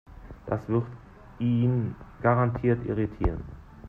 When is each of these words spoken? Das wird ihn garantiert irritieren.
Das 0.47 0.67
wird 0.67 0.87
ihn 1.37 1.93
garantiert 2.23 2.83
irritieren. 2.87 3.43